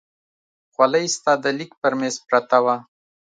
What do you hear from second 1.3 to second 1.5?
د